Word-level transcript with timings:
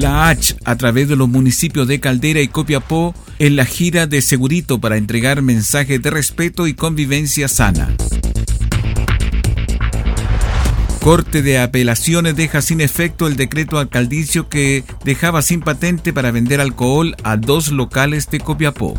La 0.00 0.30
H, 0.30 0.56
a 0.64 0.76
través 0.76 1.10
de 1.10 1.16
los 1.16 1.28
municipios 1.28 1.86
de 1.86 2.00
Caldera 2.00 2.40
y 2.40 2.48
Copiapó, 2.48 3.14
en 3.38 3.54
la 3.54 3.66
gira 3.66 4.06
de 4.06 4.22
Segurito 4.22 4.80
para 4.80 4.96
entregar 4.96 5.42
mensajes 5.42 6.00
de 6.00 6.08
respeto 6.08 6.66
y 6.66 6.72
convivencia 6.72 7.48
sana. 7.48 7.94
Corte 11.02 11.42
de 11.42 11.58
apelaciones 11.58 12.34
deja 12.34 12.62
sin 12.62 12.80
efecto 12.80 13.26
el 13.26 13.36
decreto 13.36 13.78
alcaldicio 13.78 14.48
que 14.48 14.84
dejaba 15.04 15.42
sin 15.42 15.60
patente 15.60 16.14
para 16.14 16.30
vender 16.30 16.62
alcohol 16.62 17.14
a 17.22 17.36
dos 17.36 17.70
locales 17.70 18.30
de 18.30 18.40
Copiapó. 18.40 18.94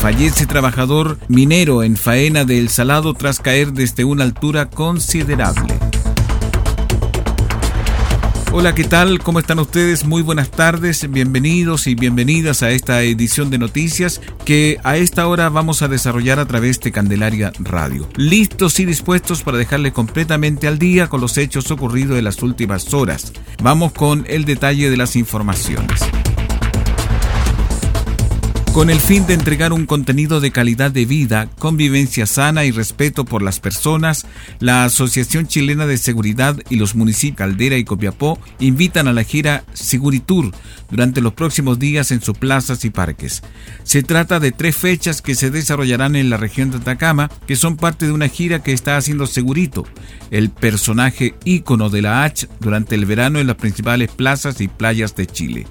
Fallece 0.00 0.46
trabajador 0.46 1.16
minero 1.28 1.84
en 1.84 1.96
faena 1.96 2.44
del 2.44 2.70
Salado 2.70 3.14
tras 3.14 3.38
caer 3.38 3.72
desde 3.72 4.02
una 4.02 4.24
altura 4.24 4.68
considerable. 4.68 5.79
Hola, 8.52 8.74
¿qué 8.74 8.82
tal? 8.82 9.20
¿Cómo 9.20 9.38
están 9.38 9.60
ustedes? 9.60 10.04
Muy 10.04 10.22
buenas 10.22 10.50
tardes, 10.50 11.08
bienvenidos 11.08 11.86
y 11.86 11.94
bienvenidas 11.94 12.64
a 12.64 12.70
esta 12.70 13.00
edición 13.02 13.48
de 13.48 13.58
noticias 13.58 14.20
que 14.44 14.76
a 14.82 14.96
esta 14.96 15.28
hora 15.28 15.48
vamos 15.50 15.82
a 15.82 15.88
desarrollar 15.88 16.40
a 16.40 16.46
través 16.46 16.80
de 16.80 16.90
Candelaria 16.90 17.52
Radio. 17.60 18.08
Listos 18.16 18.80
y 18.80 18.86
dispuestos 18.86 19.44
para 19.44 19.56
dejarles 19.56 19.92
completamente 19.92 20.66
al 20.66 20.80
día 20.80 21.06
con 21.06 21.20
los 21.20 21.38
hechos 21.38 21.70
ocurridos 21.70 22.18
en 22.18 22.24
las 22.24 22.42
últimas 22.42 22.92
horas. 22.92 23.32
Vamos 23.62 23.92
con 23.92 24.24
el 24.28 24.44
detalle 24.44 24.90
de 24.90 24.96
las 24.96 25.14
informaciones. 25.14 26.00
Con 28.72 28.88
el 28.88 29.00
fin 29.00 29.26
de 29.26 29.34
entregar 29.34 29.72
un 29.72 29.84
contenido 29.84 30.40
de 30.40 30.52
calidad 30.52 30.92
de 30.92 31.04
vida, 31.04 31.48
convivencia 31.58 32.24
sana 32.24 32.64
y 32.64 32.70
respeto 32.70 33.24
por 33.24 33.42
las 33.42 33.58
personas, 33.58 34.26
la 34.60 34.84
Asociación 34.84 35.48
Chilena 35.48 35.86
de 35.86 35.98
Seguridad 35.98 36.56
y 36.70 36.76
los 36.76 36.94
municipios 36.94 37.36
Caldera 37.36 37.76
y 37.76 37.84
Copiapó 37.84 38.38
invitan 38.60 39.08
a 39.08 39.12
la 39.12 39.24
gira 39.24 39.64
Seguritur 39.72 40.52
durante 40.88 41.20
los 41.20 41.34
próximos 41.34 41.80
días 41.80 42.12
en 42.12 42.22
sus 42.22 42.38
plazas 42.38 42.84
y 42.84 42.90
parques. 42.90 43.42
Se 43.82 44.04
trata 44.04 44.38
de 44.38 44.52
tres 44.52 44.76
fechas 44.76 45.20
que 45.20 45.34
se 45.34 45.50
desarrollarán 45.50 46.14
en 46.14 46.30
la 46.30 46.36
región 46.36 46.70
de 46.70 46.76
Atacama, 46.76 47.28
que 47.48 47.56
son 47.56 47.76
parte 47.76 48.06
de 48.06 48.12
una 48.12 48.28
gira 48.28 48.62
que 48.62 48.72
está 48.72 48.96
haciendo 48.96 49.26
Segurito, 49.26 49.84
el 50.30 50.48
personaje 50.48 51.34
ícono 51.44 51.90
de 51.90 52.02
la 52.02 52.22
H 52.22 52.46
durante 52.60 52.94
el 52.94 53.04
verano 53.04 53.40
en 53.40 53.48
las 53.48 53.56
principales 53.56 54.10
plazas 54.10 54.60
y 54.60 54.68
playas 54.68 55.16
de 55.16 55.26
Chile. 55.26 55.66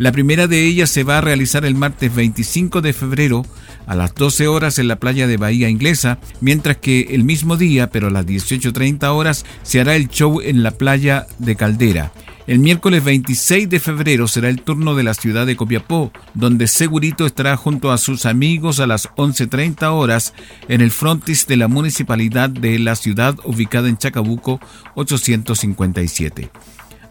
La 0.00 0.12
primera 0.12 0.46
de 0.46 0.64
ellas 0.64 0.88
se 0.88 1.04
va 1.04 1.18
a 1.18 1.20
realizar 1.20 1.66
el 1.66 1.74
martes 1.74 2.14
25 2.14 2.80
de 2.80 2.94
febrero 2.94 3.44
a 3.86 3.94
las 3.94 4.14
12 4.14 4.48
horas 4.48 4.78
en 4.78 4.88
la 4.88 4.96
playa 4.96 5.26
de 5.26 5.36
Bahía 5.36 5.68
Inglesa, 5.68 6.18
mientras 6.40 6.78
que 6.78 7.08
el 7.10 7.22
mismo 7.22 7.58
día, 7.58 7.90
pero 7.90 8.06
a 8.06 8.10
las 8.10 8.24
18.30 8.24 9.14
horas, 9.14 9.44
se 9.62 9.78
hará 9.78 9.96
el 9.96 10.08
show 10.08 10.40
en 10.40 10.62
la 10.62 10.70
playa 10.70 11.26
de 11.38 11.54
Caldera. 11.54 12.12
El 12.46 12.60
miércoles 12.60 13.04
26 13.04 13.68
de 13.68 13.78
febrero 13.78 14.26
será 14.26 14.48
el 14.48 14.62
turno 14.62 14.94
de 14.94 15.02
la 15.02 15.12
ciudad 15.12 15.44
de 15.44 15.56
Copiapó, 15.56 16.12
donde 16.32 16.66
Segurito 16.66 17.26
estará 17.26 17.58
junto 17.58 17.92
a 17.92 17.98
sus 17.98 18.24
amigos 18.24 18.80
a 18.80 18.86
las 18.86 19.06
11.30 19.16 19.82
horas 19.92 20.32
en 20.68 20.80
el 20.80 20.92
frontis 20.92 21.46
de 21.46 21.58
la 21.58 21.68
municipalidad 21.68 22.48
de 22.48 22.78
la 22.78 22.96
ciudad 22.96 23.36
ubicada 23.44 23.90
en 23.90 23.98
Chacabuco 23.98 24.60
857. 24.94 26.50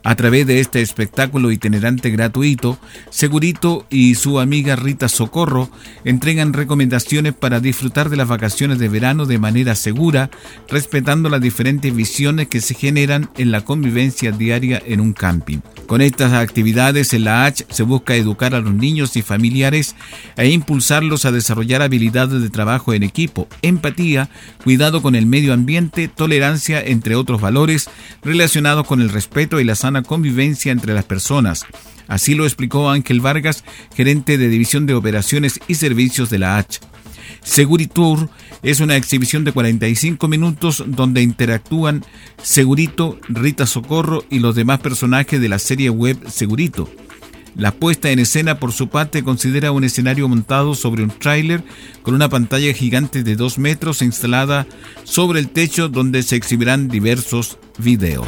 A 0.03 0.15
través 0.15 0.47
de 0.47 0.61
este 0.61 0.81
espectáculo 0.81 1.51
itinerante 1.51 2.09
gratuito, 2.09 2.79
Segurito 3.09 3.85
y 3.89 4.15
su 4.15 4.39
amiga 4.39 4.77
Rita 4.77 5.09
Socorro 5.09 5.69
entregan 6.05 6.53
recomendaciones 6.53 7.33
para 7.33 7.59
disfrutar 7.59 8.09
de 8.09 8.15
las 8.15 8.27
vacaciones 8.27 8.79
de 8.79 8.87
verano 8.87 9.25
de 9.25 9.39
manera 9.39 9.75
segura, 9.75 10.29
respetando 10.69 11.27
las 11.29 11.41
diferentes 11.41 11.93
visiones 11.93 12.47
que 12.47 12.61
se 12.61 12.75
generan 12.75 13.29
en 13.37 13.51
la 13.51 13.61
convivencia 13.61 14.31
diaria 14.31 14.81
en 14.85 15.01
un 15.01 15.11
camping. 15.11 15.59
Con 15.85 16.01
estas 16.01 16.31
actividades 16.31 17.13
en 17.13 17.25
la 17.25 17.45
H 17.45 17.65
se 17.69 17.83
busca 17.83 18.15
educar 18.15 18.55
a 18.55 18.61
los 18.61 18.73
niños 18.73 19.17
y 19.17 19.21
familiares 19.21 19.95
e 20.37 20.47
impulsarlos 20.49 21.25
a 21.25 21.31
desarrollar 21.31 21.81
habilidades 21.81 22.41
de 22.41 22.49
trabajo 22.49 22.93
en 22.93 23.03
equipo, 23.03 23.47
empatía, 23.61 24.29
cuidado 24.63 25.01
con 25.01 25.15
el 25.15 25.25
medio 25.25 25.51
ambiente, 25.51 26.07
tolerancia, 26.07 26.81
entre 26.81 27.15
otros 27.15 27.41
valores 27.41 27.89
relacionados 28.23 28.87
con 28.87 29.01
el 29.01 29.09
respeto 29.09 29.59
y 29.59 29.63
la 29.63 29.75
sana 29.75 29.88
convivencia 30.03 30.71
entre 30.71 30.93
las 30.93 31.05
personas. 31.05 31.65
Así 32.07 32.33
lo 32.33 32.45
explicó 32.45 32.89
Ángel 32.89 33.21
Vargas, 33.21 33.63
gerente 33.95 34.37
de 34.37 34.49
División 34.49 34.85
de 34.85 34.95
Operaciones 34.95 35.59
y 35.67 35.75
Servicios 35.75 36.29
de 36.29 36.39
la 36.39 36.57
H. 36.57 36.79
Seguritour 37.43 38.29
es 38.63 38.79
una 38.79 38.95
exhibición 38.95 39.43
de 39.43 39.51
45 39.51 40.27
minutos 40.27 40.83
donde 40.87 41.21
interactúan 41.21 42.03
Segurito, 42.41 43.19
Rita 43.29 43.65
Socorro 43.65 44.23
y 44.29 44.39
los 44.39 44.55
demás 44.55 44.79
personajes 44.79 45.39
de 45.39 45.49
la 45.49 45.59
serie 45.59 45.89
web 45.89 46.17
Segurito. 46.29 46.89
La 47.55 47.71
puesta 47.71 48.11
en 48.11 48.19
escena, 48.19 48.59
por 48.59 48.71
su 48.71 48.89
parte, 48.89 49.23
considera 49.23 49.71
un 49.71 49.83
escenario 49.83 50.27
montado 50.29 50.75
sobre 50.75 51.03
un 51.03 51.09
tráiler 51.09 51.63
con 52.03 52.13
una 52.13 52.29
pantalla 52.29 52.73
gigante 52.73 53.23
de 53.23 53.35
2 53.35 53.57
metros 53.57 54.01
instalada 54.01 54.65
sobre 55.03 55.39
el 55.39 55.49
techo 55.49 55.89
donde 55.89 56.23
se 56.23 56.35
exhibirán 56.35 56.87
diversos 56.87 57.57
videos. 57.77 58.27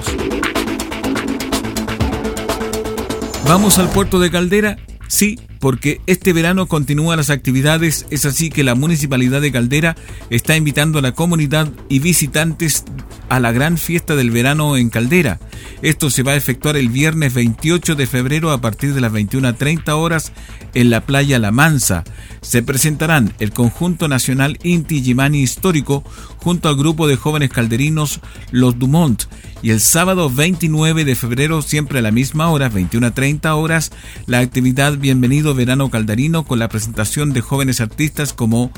¿Vamos 3.51 3.79
al 3.79 3.89
puerto 3.89 4.17
de 4.21 4.31
Caldera? 4.31 4.77
Sí, 5.09 5.37
porque 5.59 5.99
este 6.07 6.31
verano 6.31 6.67
continúan 6.67 7.17
las 7.17 7.29
actividades, 7.29 8.05
es 8.09 8.23
así 8.23 8.49
que 8.49 8.63
la 8.63 8.75
Municipalidad 8.75 9.41
de 9.41 9.51
Caldera 9.51 9.97
está 10.29 10.55
invitando 10.55 10.99
a 10.99 11.01
la 11.01 11.11
comunidad 11.11 11.67
y 11.89 11.99
visitantes 11.99 12.85
a 13.31 13.39
la 13.39 13.53
gran 13.53 13.77
fiesta 13.77 14.17
del 14.17 14.29
verano 14.29 14.75
en 14.75 14.89
Caldera. 14.89 15.39
Esto 15.81 16.09
se 16.09 16.21
va 16.21 16.33
a 16.33 16.35
efectuar 16.35 16.75
el 16.75 16.89
viernes 16.89 17.33
28 17.33 17.95
de 17.95 18.05
febrero 18.05 18.51
a 18.51 18.59
partir 18.59 18.93
de 18.93 18.99
las 18.99 19.13
21.30 19.13 19.89
horas 19.93 20.33
en 20.73 20.89
la 20.89 21.05
playa 21.05 21.39
La 21.39 21.51
Mansa. 21.51 22.03
Se 22.41 22.61
presentarán 22.61 23.33
el 23.39 23.53
conjunto 23.53 24.09
nacional 24.09 24.59
Inti 24.63 25.01
Gimani 25.01 25.39
Histórico 25.39 26.03
junto 26.39 26.67
al 26.67 26.75
grupo 26.75 27.07
de 27.07 27.15
jóvenes 27.15 27.51
calderinos 27.51 28.19
Los 28.51 28.77
Dumont 28.77 29.23
y 29.61 29.69
el 29.69 29.79
sábado 29.79 30.29
29 30.29 31.05
de 31.05 31.15
febrero, 31.15 31.61
siempre 31.61 31.99
a 31.99 32.01
la 32.01 32.11
misma 32.11 32.49
hora, 32.49 32.69
21.30 32.69 33.55
horas, 33.55 33.93
la 34.25 34.39
actividad 34.39 34.97
Bienvenido 34.97 35.55
Verano 35.55 35.89
Calderino 35.89 36.43
con 36.43 36.59
la 36.59 36.67
presentación 36.67 37.31
de 37.31 37.39
jóvenes 37.39 37.79
artistas 37.79 38.33
como 38.33 38.71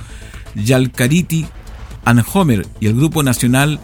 Yalcariti, 0.54 1.48
Anhomer 2.06 2.68
y 2.80 2.86
el 2.86 2.94
grupo 2.94 3.24
nacional 3.24 3.80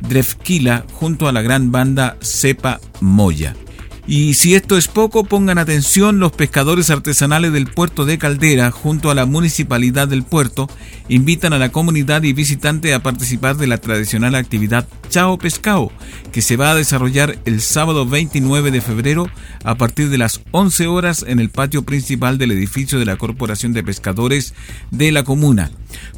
Drefkila 0.00 0.84
junto 0.92 1.28
a 1.28 1.32
la 1.32 1.42
gran 1.42 1.70
banda 1.70 2.16
Cepa 2.20 2.80
Moya. 3.00 3.54
Y 4.06 4.34
si 4.34 4.54
esto 4.54 4.76
es 4.76 4.86
poco, 4.86 5.24
pongan 5.24 5.56
atención, 5.56 6.18
los 6.18 6.32
pescadores 6.32 6.90
artesanales 6.90 7.54
del 7.54 7.66
puerto 7.66 8.04
de 8.04 8.18
Caldera, 8.18 8.70
junto 8.70 9.10
a 9.10 9.14
la 9.14 9.24
municipalidad 9.24 10.08
del 10.08 10.24
puerto, 10.24 10.68
invitan 11.08 11.54
a 11.54 11.58
la 11.58 11.72
comunidad 11.72 12.22
y 12.22 12.34
visitante 12.34 12.92
a 12.92 13.02
participar 13.02 13.56
de 13.56 13.66
la 13.66 13.78
tradicional 13.78 14.34
actividad 14.34 14.86
Chao 15.08 15.38
Pescado, 15.38 15.90
que 16.32 16.42
se 16.42 16.56
va 16.56 16.72
a 16.72 16.74
desarrollar 16.74 17.38
el 17.46 17.62
sábado 17.62 18.04
29 18.04 18.70
de 18.70 18.82
febrero 18.82 19.30
a 19.64 19.76
partir 19.76 20.10
de 20.10 20.18
las 20.18 20.42
11 20.50 20.86
horas 20.86 21.24
en 21.26 21.40
el 21.40 21.48
patio 21.48 21.84
principal 21.84 22.36
del 22.36 22.50
edificio 22.50 22.98
de 22.98 23.06
la 23.06 23.16
Corporación 23.16 23.72
de 23.72 23.84
Pescadores 23.84 24.52
de 24.90 25.12
la 25.12 25.24
comuna. 25.24 25.70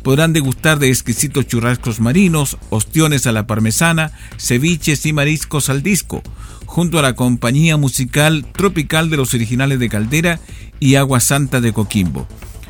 Podrán 0.02 0.32
degustar 0.32 0.80
de 0.80 0.88
exquisitos 0.88 1.46
churrascos 1.46 2.00
marinos, 2.00 2.58
ostiones 2.70 3.28
a 3.28 3.32
la 3.32 3.46
parmesana, 3.46 4.10
ceviches 4.38 5.06
y 5.06 5.12
mariscos 5.12 5.68
al 5.68 5.82
disco, 5.82 6.22
junto 6.66 6.98
a 6.98 7.02
la 7.02 7.14
compañía 7.14 7.76
musical 7.76 8.46
tropical 8.52 9.08
de 9.08 9.16
los 9.16 9.32
originales 9.34 9.78
de 9.78 9.88
Caldera 9.88 10.40
y 10.80 10.96
Agua 10.96 11.20
Santa 11.20 11.60
de 11.60 11.72
Coquimbo. 11.72 12.26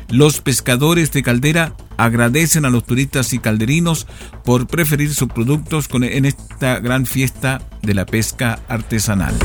Los 0.09 0.39
pescadores 0.39 1.11
de 1.11 1.21
Caldera 1.23 1.75
agradecen 1.97 2.63
a 2.65 2.69
los 2.69 2.85
turistas 2.85 3.33
y 3.33 3.39
calderinos 3.39 4.07
por 4.45 4.67
preferir 4.67 5.13
sus 5.13 5.27
productos 5.27 5.89
en 5.91 6.25
esta 6.25 6.79
gran 6.79 7.05
fiesta 7.05 7.61
de 7.81 7.93
la 7.93 8.05
pesca 8.05 8.59
artesanal. 8.69 9.35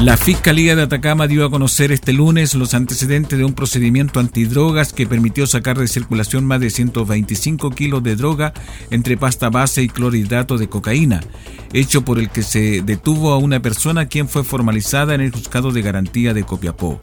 La 0.00 0.16
Fiscalía 0.16 0.74
de 0.74 0.82
Atacama 0.84 1.26
dio 1.26 1.44
a 1.44 1.50
conocer 1.50 1.92
este 1.92 2.14
lunes 2.14 2.54
los 2.54 2.72
antecedentes 2.72 3.38
de 3.38 3.44
un 3.44 3.52
procedimiento 3.52 4.18
antidrogas 4.18 4.94
que 4.94 5.06
permitió 5.06 5.46
sacar 5.46 5.76
de 5.76 5.88
circulación 5.88 6.46
más 6.46 6.58
de 6.58 6.70
125 6.70 7.70
kilos 7.72 8.02
de 8.02 8.16
droga 8.16 8.54
entre 8.90 9.18
pasta 9.18 9.50
base 9.50 9.82
y 9.82 9.88
clorhidrato 9.88 10.56
de 10.56 10.70
cocaína, 10.70 11.20
hecho 11.74 12.02
por 12.02 12.18
el 12.18 12.30
que 12.30 12.42
se 12.42 12.80
detuvo 12.80 13.32
a 13.32 13.36
una 13.36 13.60
persona 13.60 14.06
quien 14.06 14.26
fue 14.26 14.42
formalizada 14.42 15.14
en 15.14 15.20
el 15.20 15.32
juzgado 15.32 15.70
de 15.70 15.82
garantía 15.82 16.32
de 16.32 16.44
Copiapó. 16.44 16.98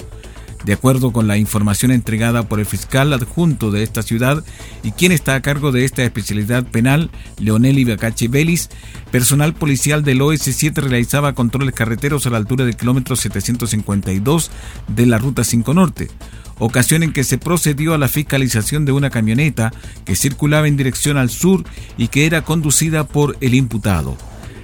De 0.66 0.74
acuerdo 0.74 1.12
con 1.12 1.28
la 1.28 1.38
información 1.38 1.92
entregada 1.92 2.44
por 2.44 2.60
el 2.60 2.66
fiscal 2.66 3.14
adjunto 3.14 3.72
de 3.72 3.84
esta 3.84 4.02
ciudad 4.02 4.44
y 4.84 4.92
quien 4.92 5.12
está 5.12 5.36
a 5.36 5.42
cargo 5.42 5.72
de 5.72 5.86
esta 5.86 6.04
especialidad 6.04 6.66
penal, 6.66 7.10
Leonel 7.40 7.80
Ibacache 7.80 8.28
Vélez, 8.28 8.70
personal 9.12 9.54
policial 9.54 10.04
del 10.04 10.22
OS7 10.22 10.74
realizaba 10.76 11.34
controles 11.34 11.74
carreteros 11.74 12.26
a 12.26 12.32
la 12.32 12.38
altura 12.38 12.66
del 12.66 12.76
kilómetro 12.76 13.16
752 13.16 14.52
de 14.88 15.06
la 15.06 15.18
Ruta 15.18 15.44
5 15.44 15.74
Norte 15.74 16.10
ocasión 16.60 17.04
en 17.04 17.14
que 17.14 17.24
se 17.24 17.38
procedió 17.38 17.94
a 17.94 17.98
la 17.98 18.08
fiscalización 18.08 18.86
de 18.86 18.92
una 18.92 19.10
camioneta 19.10 19.72
que 20.06 20.16
circulaba 20.16 20.68
en 20.68 20.78
dirección 20.78 21.18
al 21.18 21.30
sur 21.30 21.64
y 21.98 22.08
que 22.08 22.26
era 22.26 22.44
conducida 22.44 23.06
por 23.06 23.38
el 23.42 23.54
imputado. 23.54 24.18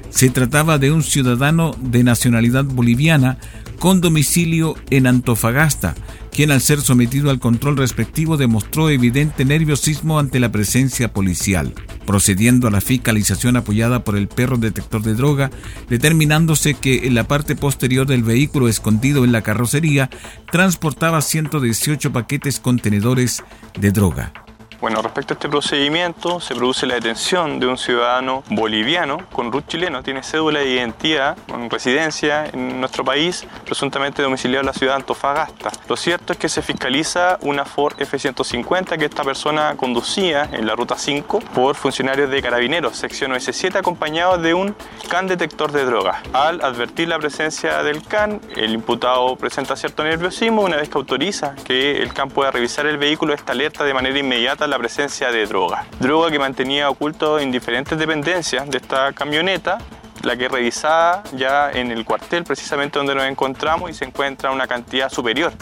Se 0.09 0.29
trataba 0.29 0.77
de 0.77 0.91
un 0.91 1.01
ciudadano 1.01 1.75
de 1.79 2.03
nacionalidad 2.03 2.65
boliviana 2.65 3.37
con 3.83 3.99
domicilio 3.99 4.75
en 4.91 5.07
Antofagasta, 5.07 5.93
quien 6.31 6.51
al 6.51 6.61
ser 6.61 6.79
sometido 6.79 7.29
al 7.29 7.41
control 7.41 7.75
respectivo 7.75 8.37
demostró 8.37 8.89
evidente 8.89 9.43
nerviosismo 9.43 10.19
ante 10.19 10.39
la 10.39 10.53
presencia 10.53 11.11
policial, 11.11 11.73
procediendo 12.05 12.69
a 12.69 12.71
la 12.71 12.79
fiscalización 12.79 13.57
apoyada 13.57 14.05
por 14.05 14.15
el 14.15 14.29
perro 14.29 14.55
detector 14.55 15.01
de 15.01 15.15
droga, 15.15 15.51
determinándose 15.89 16.75
que 16.75 17.07
en 17.07 17.13
la 17.13 17.27
parte 17.27 17.57
posterior 17.57 18.07
del 18.07 18.23
vehículo 18.23 18.69
escondido 18.69 19.25
en 19.25 19.33
la 19.33 19.41
carrocería 19.41 20.09
transportaba 20.49 21.21
118 21.21 22.13
paquetes 22.13 22.61
contenedores 22.61 23.43
de 23.77 23.91
droga. 23.91 24.42
Bueno, 24.83 25.01
respecto 25.01 25.33
a 25.33 25.35
este 25.35 25.47
procedimiento, 25.47 26.41
se 26.41 26.55
produce 26.55 26.85
la 26.85 26.95
detención 26.95 27.57
de 27.57 27.67
un 27.67 27.77
ciudadano 27.77 28.43
boliviano 28.49 29.17
con 29.31 29.49
RUT 29.49 29.65
chileno, 29.65 30.03
tiene 30.03 30.23
cédula 30.23 30.59
de 30.59 30.71
identidad, 30.71 31.37
con 31.47 31.69
residencia 31.69 32.47
en 32.51 32.81
nuestro 32.81 33.05
país, 33.05 33.47
presuntamente 33.63 34.21
domiciliado 34.21 34.59
en 34.59 34.65
la 34.65 34.73
ciudad 34.73 34.91
de 34.91 34.97
Antofagasta. 34.97 35.71
Lo 35.87 35.95
cierto 35.95 36.33
es 36.33 36.39
que 36.39 36.49
se 36.49 36.61
fiscaliza 36.61 37.37
una 37.43 37.63
Ford 37.63 37.93
F-150 37.97 38.97
que 38.97 39.05
esta 39.05 39.23
persona 39.23 39.75
conducía 39.77 40.49
en 40.51 40.67
la 40.67 40.75
ruta 40.75 40.97
5 40.97 41.39
por 41.55 41.75
funcionarios 41.75 42.29
de 42.29 42.41
carabineros, 42.41 42.97
sección 42.97 43.31
OS7, 43.31 43.77
acompañados 43.77 44.41
de 44.41 44.53
un 44.53 44.75
can 45.07 45.27
detector 45.27 45.71
de 45.71 45.85
drogas. 45.85 46.17
Al 46.33 46.61
advertir 46.61 47.07
la 47.07 47.19
presencia 47.19 47.83
del 47.83 48.03
can, 48.05 48.41
el 48.57 48.73
imputado 48.73 49.37
presenta 49.37 49.77
cierto 49.77 50.03
nerviosismo, 50.03 50.61
una 50.61 50.75
vez 50.75 50.89
que 50.89 50.97
autoriza 50.97 51.55
que 51.63 52.01
el 52.03 52.13
can 52.13 52.27
pueda 52.27 52.51
revisar 52.51 52.85
el 52.85 52.97
vehículo, 52.97 53.33
esta 53.33 53.53
alerta 53.53 53.85
de 53.85 53.93
manera 53.93 54.19
inmediata 54.19 54.72
la 54.73 54.79
presencia 54.79 55.31
de 55.31 55.45
droga. 55.45 55.85
Droga 55.99 56.31
que 56.31 56.39
mantenía 56.39 56.89
oculto 56.89 57.37
en 57.37 57.51
diferentes 57.51 57.95
dependencias 57.95 58.67
de 58.67 58.79
esta 58.79 59.13
camioneta 59.13 59.77
la 60.23 60.35
que 60.35 60.47
revisada 60.47 61.21
ya 61.33 61.69
en 61.69 61.91
el 61.91 62.03
cuartel 62.03 62.43
precisamente 62.43 62.97
donde 62.97 63.13
nos 63.13 63.25
encontramos 63.25 63.91
y 63.91 63.93
se 63.93 64.05
encuentra 64.05 64.49
una 64.49 64.65
cantidad 64.65 65.09
superior 65.09 65.53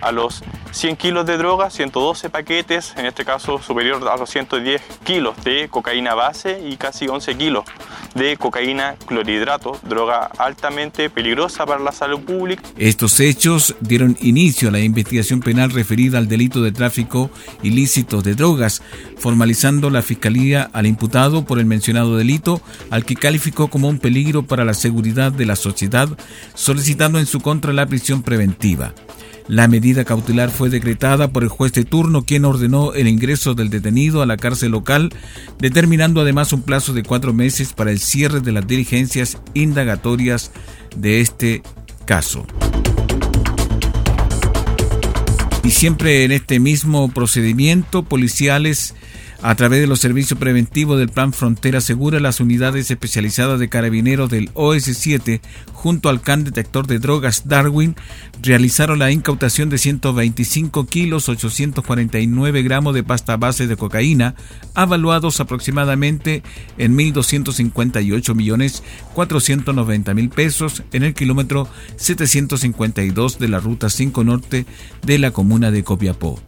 a 0.00 0.12
los 0.12 0.42
100 0.72 0.96
kilos 0.96 1.26
de 1.26 1.36
droga, 1.36 1.70
112 1.70 2.30
paquetes, 2.30 2.94
en 2.96 3.06
este 3.06 3.24
caso 3.24 3.60
superior 3.60 4.06
a 4.08 4.16
los 4.16 4.30
110 4.30 4.80
kilos 5.04 5.42
de 5.44 5.68
cocaína 5.68 6.14
base 6.14 6.60
y 6.68 6.76
casi 6.76 7.08
11 7.08 7.36
kilos 7.36 7.64
de 8.14 8.36
cocaína 8.36 8.96
clorhidrato, 9.06 9.78
droga 9.82 10.30
altamente 10.38 11.10
peligrosa 11.10 11.66
para 11.66 11.80
la 11.80 11.92
salud 11.92 12.20
pública. 12.20 12.62
Estos 12.76 13.20
hechos 13.20 13.76
dieron 13.80 14.16
inicio 14.20 14.68
a 14.68 14.72
la 14.72 14.80
investigación 14.80 15.40
penal 15.40 15.70
referida 15.70 16.18
al 16.18 16.28
delito 16.28 16.62
de 16.62 16.72
tráfico 16.72 17.30
ilícito 17.62 18.22
de 18.22 18.34
drogas, 18.34 18.82
formalizando 19.18 19.90
la 19.90 20.02
Fiscalía 20.02 20.70
al 20.72 20.86
imputado 20.86 21.44
por 21.44 21.58
el 21.58 21.66
mencionado 21.66 22.16
delito, 22.16 22.60
al 22.90 23.04
que 23.04 23.16
calificó 23.16 23.68
como 23.68 23.88
un 23.88 23.98
peligro 23.98 24.42
para 24.44 24.64
la 24.64 24.74
seguridad 24.74 25.32
de 25.32 25.46
la 25.46 25.56
sociedad, 25.56 26.08
solicitando 26.54 27.18
en 27.18 27.26
su 27.26 27.40
contra 27.40 27.72
la 27.72 27.86
prisión 27.86 28.22
preventiva. 28.22 28.94
La 29.50 29.66
medida 29.66 30.04
cautelar 30.04 30.48
fue 30.48 30.70
decretada 30.70 31.32
por 31.32 31.42
el 31.42 31.48
juez 31.48 31.72
de 31.72 31.84
turno, 31.84 32.22
quien 32.22 32.44
ordenó 32.44 32.92
el 32.92 33.08
ingreso 33.08 33.54
del 33.54 33.68
detenido 33.68 34.22
a 34.22 34.26
la 34.26 34.36
cárcel 34.36 34.70
local, 34.70 35.12
determinando 35.58 36.20
además 36.20 36.52
un 36.52 36.62
plazo 36.62 36.92
de 36.92 37.02
cuatro 37.02 37.32
meses 37.32 37.72
para 37.72 37.90
el 37.90 37.98
cierre 37.98 38.38
de 38.38 38.52
las 38.52 38.64
diligencias 38.64 39.38
indagatorias 39.54 40.52
de 40.94 41.20
este 41.20 41.64
caso. 42.04 42.46
Y 45.64 45.70
siempre 45.72 46.22
en 46.22 46.30
este 46.30 46.60
mismo 46.60 47.10
procedimiento, 47.10 48.04
policiales 48.04 48.94
a 49.42 49.54
través 49.54 49.80
de 49.80 49.86
los 49.86 50.00
servicios 50.00 50.38
preventivos 50.38 50.98
del 50.98 51.08
Plan 51.08 51.32
Frontera 51.32 51.80
Segura, 51.80 52.20
las 52.20 52.40
unidades 52.40 52.90
especializadas 52.90 53.58
de 53.58 53.70
carabineros 53.70 54.28
del 54.28 54.52
OS7 54.52 55.40
junto 55.72 56.10
al 56.10 56.20
CAN 56.20 56.44
detector 56.44 56.86
de 56.86 56.98
drogas 56.98 57.48
Darwin 57.48 57.96
realizaron 58.42 58.98
la 58.98 59.10
incautación 59.10 59.70
de 59.70 59.78
125 59.78 60.86
kilos 60.86 61.28
849 61.30 62.62
gramos 62.62 62.94
de 62.94 63.02
pasta 63.02 63.38
base 63.38 63.66
de 63.66 63.76
cocaína, 63.76 64.34
avaluados 64.74 65.40
aproximadamente 65.40 66.42
en 66.76 66.96
1.258 66.96 68.34
millones 68.34 68.82
490 69.14 70.14
mil 70.14 70.28
pesos 70.28 70.82
en 70.92 71.02
el 71.02 71.14
kilómetro 71.14 71.66
752 71.96 73.38
de 73.38 73.48
la 73.48 73.58
Ruta 73.58 73.88
5 73.88 74.22
Norte 74.22 74.66
de 75.02 75.18
la 75.18 75.30
comuna 75.30 75.70
de 75.70 75.82
Copiapó. 75.82 76.38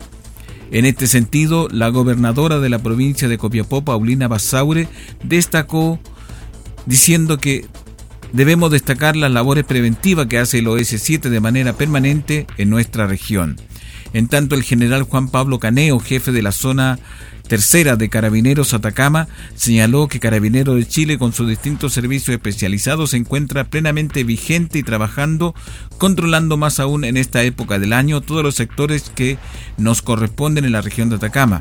En 0.73 0.87
este 0.87 1.07
sentido, 1.07 1.69
la 1.71 1.89
gobernadora 1.91 2.59
de 2.59 2.71
la 2.71 2.79
provincia 2.79 3.29
de 3.29 3.37
Copiapó, 3.37 3.85
Paulina 3.85 4.27
Basaure, 4.27 4.89
destacó 5.23 6.01
diciendo 6.87 7.37
que 7.37 7.67
debemos 8.33 8.71
destacar 8.71 9.15
las 9.15 9.31
labores 9.31 9.65
preventivas 9.65 10.27
que 10.29 10.39
hace 10.39 10.61
el 10.61 10.67
OS7 10.67 11.29
de 11.29 11.41
manera 11.41 11.75
permanente 11.75 12.47
en 12.57 12.71
nuestra 12.71 13.07
región. 13.07 13.61
En 14.15 14.29
tanto, 14.29 14.55
el 14.55 14.63
general 14.63 15.03
Juan 15.03 15.29
Pablo 15.29 15.59
Caneo, 15.59 15.99
jefe 15.99 16.33
de 16.33 16.41
la 16.41 16.53
zona 16.53 16.99
tercera 17.53 17.97
de 17.97 18.09
Carabineros 18.09 18.73
Atacama 18.73 19.29
señaló 19.57 20.09
que 20.09 20.21
Carabineros 20.21 20.75
de 20.75 20.89
Chile 20.89 21.19
con 21.19 21.35
sus 21.35 21.47
distintos 21.47 21.93
servicios 21.93 22.35
especializados 22.35 23.11
se 23.11 23.19
encuentra 23.19 23.65
plenamente 23.65 24.25
vigente 24.25 24.79
y 24.79 24.83
trabajando, 24.83 25.55
controlando 25.99 26.57
más 26.57 26.81
aún 26.81 27.05
en 27.05 27.19
esta 27.19 27.43
época 27.43 27.79
del 27.79 27.93
año 27.93 28.23
todos 28.23 28.43
los 28.43 28.55
sectores 28.55 29.13
que 29.15 29.37
nos 29.77 30.01
corresponden 30.01 30.65
en 30.65 30.73
la 30.73 30.81
región 30.81 31.11
de 31.11 31.17
Atacama. 31.17 31.61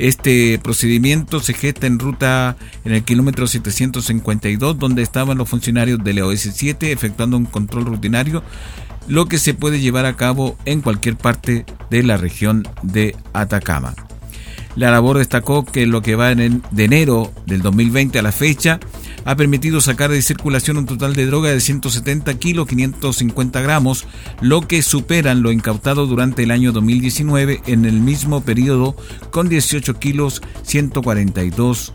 Este 0.00 0.58
procedimiento 0.58 1.38
se 1.38 1.54
gesta 1.54 1.86
en 1.86 2.00
ruta 2.00 2.56
en 2.84 2.90
el 2.90 3.04
kilómetro 3.04 3.46
752, 3.46 4.80
donde 4.80 5.02
estaban 5.02 5.38
los 5.38 5.48
funcionarios 5.48 6.02
del 6.02 6.24
OS7 6.24 6.88
efectuando 6.88 7.36
un 7.36 7.46
control 7.46 7.84
rutinario, 7.84 8.42
lo 9.06 9.26
que 9.26 9.38
se 9.38 9.54
puede 9.54 9.78
llevar 9.78 10.06
a 10.06 10.16
cabo 10.16 10.58
en 10.64 10.80
cualquier 10.80 11.16
parte 11.16 11.64
de 11.88 12.02
la 12.02 12.16
región 12.16 12.66
de 12.82 13.14
Atacama. 13.32 13.94
La 14.76 14.90
labor 14.90 15.18
destacó 15.18 15.64
que 15.64 15.86
lo 15.86 16.02
que 16.02 16.16
va 16.16 16.34
de 16.34 16.60
enero 16.76 17.32
del 17.46 17.62
2020 17.62 18.18
a 18.18 18.22
la 18.22 18.32
fecha 18.32 18.80
ha 19.24 19.36
permitido 19.36 19.80
sacar 19.80 20.10
de 20.10 20.20
circulación 20.20 20.76
un 20.76 20.86
total 20.86 21.14
de 21.14 21.26
droga 21.26 21.50
de 21.50 21.60
170 21.60 22.34
kilos 22.38 22.66
550 22.66 23.60
gramos, 23.62 24.06
lo 24.40 24.62
que 24.62 24.82
superan 24.82 25.42
lo 25.42 25.52
incautado 25.52 26.06
durante 26.06 26.42
el 26.42 26.50
año 26.50 26.72
2019 26.72 27.62
en 27.66 27.84
el 27.84 28.00
mismo 28.00 28.42
periodo 28.42 28.96
con 29.30 29.48
18 29.48 29.94
kilos 29.98 30.42
142 30.62 31.94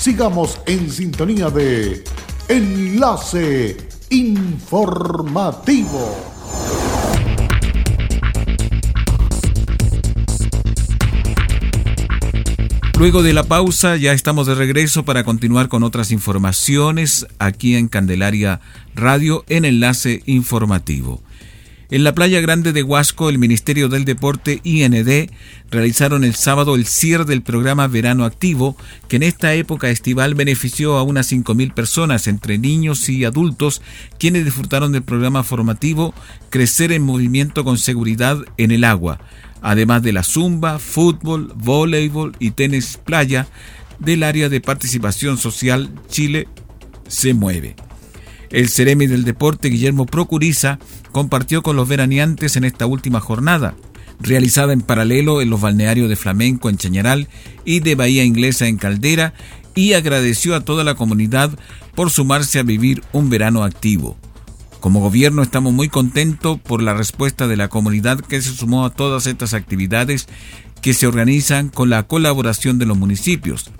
sigamos 0.00 0.58
en 0.64 0.90
sintonía 0.90 1.50
de 1.50 2.02
Enlace 2.48 3.76
Informativo. 4.08 6.16
Luego 12.98 13.22
de 13.22 13.34
la 13.34 13.44
pausa 13.44 13.96
ya 13.96 14.14
estamos 14.14 14.46
de 14.46 14.54
regreso 14.54 15.04
para 15.04 15.24
continuar 15.24 15.68
con 15.68 15.82
otras 15.82 16.12
informaciones 16.12 17.26
aquí 17.38 17.76
en 17.76 17.88
Candelaria 17.88 18.62
Radio 18.94 19.44
en 19.48 19.66
Enlace 19.66 20.22
Informativo. 20.24 21.20
En 21.90 22.04
la 22.04 22.14
playa 22.14 22.40
grande 22.40 22.72
de 22.72 22.84
Huasco, 22.84 23.30
el 23.30 23.38
Ministerio 23.38 23.88
del 23.88 24.04
Deporte 24.04 24.60
IND 24.62 25.28
realizaron 25.72 26.22
el 26.22 26.36
sábado 26.36 26.76
el 26.76 26.86
cierre 26.86 27.24
del 27.24 27.42
programa 27.42 27.88
Verano 27.88 28.24
Activo, 28.24 28.76
que 29.08 29.16
en 29.16 29.24
esta 29.24 29.54
época 29.54 29.90
estival 29.90 30.36
benefició 30.36 30.98
a 30.98 31.02
unas 31.02 31.32
5.000 31.32 31.74
personas, 31.74 32.28
entre 32.28 32.58
niños 32.58 33.08
y 33.08 33.24
adultos, 33.24 33.82
quienes 34.20 34.44
disfrutaron 34.44 34.92
del 34.92 35.02
programa 35.02 35.42
formativo 35.42 36.14
Crecer 36.48 36.92
en 36.92 37.02
Movimiento 37.02 37.64
con 37.64 37.76
Seguridad 37.76 38.38
en 38.56 38.70
el 38.70 38.84
Agua, 38.84 39.18
además 39.60 40.04
de 40.04 40.12
la 40.12 40.22
zumba, 40.22 40.78
fútbol, 40.78 41.52
voleibol 41.56 42.36
y 42.38 42.52
tenis 42.52 43.00
playa 43.04 43.48
del 43.98 44.22
área 44.22 44.48
de 44.48 44.60
participación 44.60 45.38
social 45.38 45.90
Chile 46.08 46.46
se 47.08 47.34
mueve. 47.34 47.74
El 48.50 48.68
Ceremi 48.68 49.06
del 49.06 49.24
Deporte, 49.24 49.68
Guillermo 49.68 50.06
Procuriza, 50.06 50.78
compartió 51.12 51.62
con 51.62 51.76
los 51.76 51.88
veraneantes 51.88 52.56
en 52.56 52.64
esta 52.64 52.86
última 52.86 53.20
jornada, 53.20 53.74
realizada 54.20 54.72
en 54.72 54.80
paralelo 54.80 55.40
en 55.40 55.50
los 55.50 55.60
balnearios 55.60 56.08
de 56.08 56.16
Flamenco 56.16 56.68
en 56.68 56.76
Chañaral 56.76 57.28
y 57.64 57.80
de 57.80 57.94
Bahía 57.94 58.24
Inglesa 58.24 58.66
en 58.66 58.76
Caldera, 58.76 59.34
y 59.74 59.92
agradeció 59.92 60.54
a 60.54 60.60
toda 60.60 60.84
la 60.84 60.94
comunidad 60.94 61.50
por 61.94 62.10
sumarse 62.10 62.58
a 62.58 62.64
vivir 62.64 63.02
un 63.12 63.30
verano 63.30 63.62
activo. 63.62 64.16
Como 64.80 65.00
gobierno 65.00 65.42
estamos 65.42 65.72
muy 65.72 65.88
contentos 65.88 66.58
por 66.58 66.82
la 66.82 66.94
respuesta 66.94 67.46
de 67.46 67.56
la 67.56 67.68
comunidad 67.68 68.20
que 68.20 68.40
se 68.42 68.54
sumó 68.54 68.84
a 68.84 68.90
todas 68.90 69.26
estas 69.26 69.54
actividades 69.54 70.26
que 70.80 70.94
se 70.94 71.06
organizan 71.06 71.68
con 71.68 71.90
la 71.90 72.04
colaboración 72.04 72.78
de 72.78 72.86
los 72.86 72.96
municipios 72.96 73.70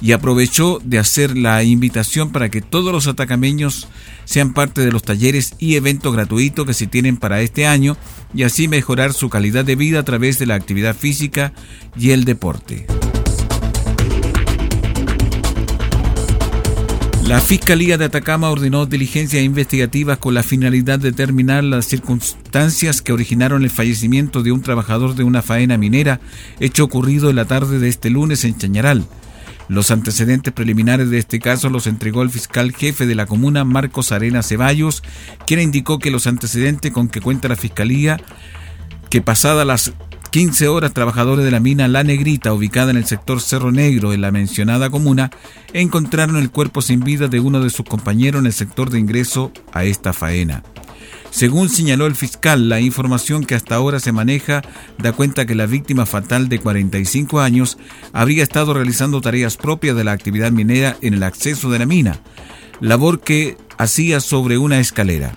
y 0.00 0.12
aprovechó 0.12 0.80
de 0.84 0.98
hacer 0.98 1.36
la 1.36 1.62
invitación 1.62 2.30
para 2.30 2.48
que 2.48 2.60
todos 2.60 2.92
los 2.92 3.06
atacameños 3.06 3.88
sean 4.24 4.52
parte 4.52 4.82
de 4.82 4.92
los 4.92 5.02
talleres 5.02 5.54
y 5.58 5.76
eventos 5.76 6.12
gratuitos 6.14 6.66
que 6.66 6.74
se 6.74 6.86
tienen 6.86 7.16
para 7.16 7.40
este 7.40 7.66
año 7.66 7.96
y 8.34 8.42
así 8.42 8.68
mejorar 8.68 9.12
su 9.12 9.30
calidad 9.30 9.64
de 9.64 9.76
vida 9.76 10.00
a 10.00 10.04
través 10.04 10.38
de 10.38 10.46
la 10.46 10.54
actividad 10.54 10.96
física 10.96 11.52
y 11.96 12.10
el 12.10 12.24
deporte. 12.24 12.86
La 17.26 17.40
Fiscalía 17.40 17.98
de 17.98 18.04
Atacama 18.04 18.50
ordenó 18.50 18.86
diligencias 18.86 19.42
investigativas 19.42 20.18
con 20.18 20.34
la 20.34 20.44
finalidad 20.44 21.00
de 21.00 21.10
determinar 21.10 21.64
las 21.64 21.86
circunstancias 21.86 23.02
que 23.02 23.12
originaron 23.12 23.64
el 23.64 23.70
fallecimiento 23.70 24.44
de 24.44 24.52
un 24.52 24.62
trabajador 24.62 25.16
de 25.16 25.24
una 25.24 25.42
faena 25.42 25.76
minera, 25.76 26.20
hecho 26.60 26.84
ocurrido 26.84 27.28
en 27.28 27.34
la 27.34 27.44
tarde 27.44 27.80
de 27.80 27.88
este 27.88 28.10
lunes 28.10 28.44
en 28.44 28.56
Chañaral. 28.56 29.08
Los 29.68 29.90
antecedentes 29.90 30.52
preliminares 30.52 31.10
de 31.10 31.18
este 31.18 31.40
caso 31.40 31.70
los 31.70 31.86
entregó 31.86 32.22
el 32.22 32.30
fiscal 32.30 32.72
jefe 32.72 33.06
de 33.06 33.14
la 33.14 33.26
comuna, 33.26 33.64
Marcos 33.64 34.12
Arena 34.12 34.42
Ceballos, 34.42 35.02
quien 35.46 35.60
indicó 35.60 35.98
que 35.98 36.10
los 36.10 36.26
antecedentes 36.26 36.92
con 36.92 37.08
que 37.08 37.20
cuenta 37.20 37.48
la 37.48 37.56
fiscalía, 37.56 38.20
que 39.10 39.22
pasadas 39.22 39.66
las 39.66 39.92
15 40.30 40.68
horas 40.68 40.92
trabajadores 40.92 41.44
de 41.44 41.50
la 41.50 41.60
mina 41.60 41.88
La 41.88 42.04
Negrita, 42.04 42.52
ubicada 42.52 42.90
en 42.90 42.96
el 42.96 43.06
sector 43.06 43.40
Cerro 43.40 43.72
Negro, 43.72 44.12
en 44.12 44.20
la 44.20 44.30
mencionada 44.30 44.90
comuna, 44.90 45.30
encontraron 45.72 46.36
el 46.36 46.50
cuerpo 46.50 46.82
sin 46.82 47.00
vida 47.00 47.26
de 47.28 47.40
uno 47.40 47.60
de 47.60 47.70
sus 47.70 47.86
compañeros 47.86 48.40
en 48.40 48.46
el 48.46 48.52
sector 48.52 48.90
de 48.90 48.98
ingreso 48.98 49.50
a 49.72 49.84
esta 49.84 50.12
faena. 50.12 50.62
Según 51.36 51.68
señaló 51.68 52.06
el 52.06 52.14
fiscal, 52.14 52.70
la 52.70 52.80
información 52.80 53.44
que 53.44 53.54
hasta 53.54 53.74
ahora 53.74 54.00
se 54.00 54.10
maneja 54.10 54.62
da 54.96 55.12
cuenta 55.12 55.44
que 55.44 55.54
la 55.54 55.66
víctima 55.66 56.06
fatal 56.06 56.48
de 56.48 56.58
45 56.58 57.40
años 57.40 57.76
habría 58.14 58.42
estado 58.42 58.72
realizando 58.72 59.20
tareas 59.20 59.58
propias 59.58 59.94
de 59.96 60.04
la 60.04 60.12
actividad 60.12 60.50
minera 60.50 60.96
en 61.02 61.12
el 61.12 61.22
acceso 61.22 61.68
de 61.68 61.78
la 61.78 61.84
mina, 61.84 62.20
labor 62.80 63.20
que 63.20 63.58
hacía 63.76 64.20
sobre 64.20 64.56
una 64.56 64.80
escalera, 64.80 65.36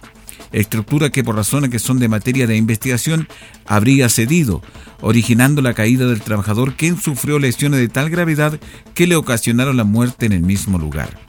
estructura 0.53 1.09
que 1.09 1.25
por 1.25 1.35
razones 1.35 1.69
que 1.69 1.79
son 1.79 1.99
de 1.99 2.07
materia 2.07 2.47
de 2.47 2.55
investigación 2.55 3.27
habría 3.65 4.07
cedido, 4.07 4.61
originando 5.01 5.61
la 5.61 5.73
caída 5.73 6.07
del 6.07 6.21
trabajador 6.21 6.75
quien 6.75 6.97
sufrió 6.97 7.39
lesiones 7.39 7.81
de 7.81 7.89
tal 7.89 8.09
gravedad 8.09 8.57
que 8.93 9.05
le 9.05 9.17
ocasionaron 9.17 9.75
la 9.75 9.83
muerte 9.83 10.27
en 10.27 10.31
el 10.31 10.43
mismo 10.43 10.77
lugar. 10.77 11.19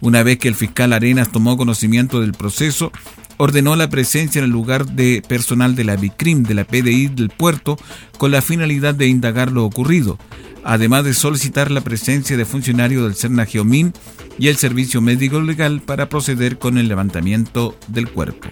Una 0.00 0.22
vez 0.22 0.38
que 0.38 0.48
el 0.48 0.54
fiscal 0.54 0.92
Arenas 0.92 1.32
tomó 1.32 1.56
conocimiento 1.56 2.20
del 2.20 2.32
proceso, 2.32 2.92
ordenó 3.36 3.76
la 3.76 3.88
presencia 3.88 4.38
en 4.38 4.46
el 4.46 4.50
lugar 4.50 4.86
de 4.86 5.22
personal 5.26 5.74
de 5.74 5.84
la 5.84 5.96
BICRIM 5.96 6.44
de 6.44 6.54
la 6.54 6.64
PDI 6.64 7.08
del 7.08 7.30
puerto 7.30 7.78
con 8.18 8.30
la 8.30 8.42
finalidad 8.42 8.94
de 8.94 9.06
indagar 9.06 9.52
lo 9.52 9.64
ocurrido, 9.64 10.18
además 10.64 11.04
de 11.04 11.14
solicitar 11.14 11.70
la 11.70 11.82
presencia 11.82 12.36
de 12.36 12.44
funcionarios 12.44 13.04
del 13.04 13.14
CERNA 13.14 13.46
Geomín 13.46 13.92
y 14.38 14.48
el 14.48 14.56
Servicio 14.56 15.00
Médico 15.00 15.40
Legal 15.40 15.80
para 15.80 16.08
proceder 16.08 16.58
con 16.58 16.78
el 16.78 16.88
levantamiento 16.88 17.76
del 17.88 18.08
cuerpo. 18.08 18.48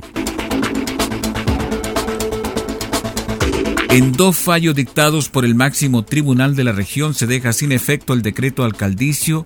En 3.93 4.12
dos 4.12 4.37
fallos 4.37 4.75
dictados 4.75 5.29
por 5.29 5.45
el 5.45 5.55
máximo 5.55 6.03
tribunal 6.03 6.57
de 6.57 6.65
la 6.65 6.73
región 6.73 7.12
se 7.12 7.27
deja 7.27 7.53
sin 7.53 7.73
efecto 7.73 8.15
el 8.15 8.23
decreto 8.23 8.65
alcaldicio 8.65 9.45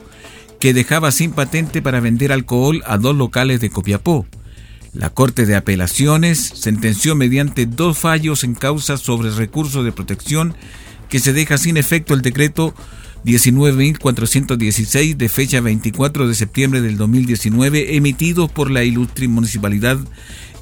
que 0.61 0.73
dejaba 0.73 1.11
sin 1.11 1.33
patente 1.33 1.83
para 1.83 1.99
vender 1.99 2.31
alcohol 2.31 2.81
a 2.87 2.97
dos 2.97 3.17
locales 3.17 3.61
de 3.61 3.71
Copiapó. 3.71 4.25
La 4.97 5.11
Corte 5.11 5.45
de 5.45 5.57
Apelaciones 5.57 6.39
sentenció 6.55 7.15
mediante 7.15 7.67
dos 7.67 7.99
fallos 7.99 8.45
en 8.45 8.55
causa 8.55 8.97
sobre 8.97 9.31
recursos 9.31 9.85
de 9.85 9.93
protección 9.93 10.55
que 11.11 11.19
se 11.19 11.35
deja 11.35 11.59
sin 11.59 11.77
efecto 11.77 12.15
el 12.15 12.23
decreto 12.23 12.75
19.416 13.27 15.17
de 15.19 15.29
fecha 15.29 15.61
24 15.61 16.27
de 16.27 16.35
septiembre 16.35 16.81
del 16.81 16.97
2019 16.97 17.97
emitido 17.97 18.49
por 18.49 18.71
la 18.71 18.85
ilustre 18.85 19.29
municipalidad 19.29 19.99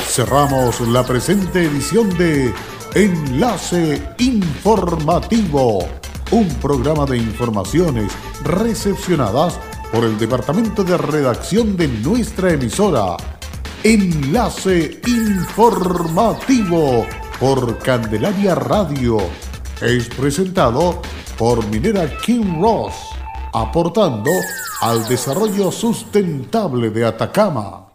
Cerramos 0.09 0.81
la 0.81 1.07
presente 1.07 1.67
edición 1.67 2.11
de 2.19 2.53
Enlace 2.95 4.03
Informativo, 4.19 5.87
un 6.33 6.49
programa 6.57 7.07
de 7.07 7.19
informaciones 7.19 8.11
recepcionadas 8.43 9.57
por 9.93 10.05
el 10.05 10.19
Departamento 10.19 10.83
de 10.83 10.99
Redacción 10.99 11.77
de 11.77 11.87
nuestra 11.87 12.55
emisora. 12.55 13.17
Enlace 13.85 15.01
Informativo 15.07 17.07
por 17.39 17.79
Candelaria 17.79 18.57
Radio. 18.57 19.19
Es 19.81 20.09
presentado 20.09 21.01
por 21.39 21.65
Minera 21.69 22.19
King 22.19 22.61
Ross 22.61 22.95
aportando 23.53 24.31
al 24.81 25.07
desarrollo 25.07 25.71
sustentable 25.71 26.91
de 26.91 27.05
Atacama. 27.05 27.90